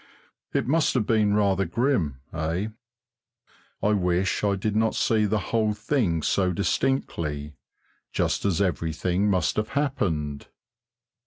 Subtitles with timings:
[0.51, 2.69] It must have been rather grim, eh?
[3.83, 7.53] I wish I did not see the whole thing so distinctly,
[8.11, 10.47] just as everything must have happened.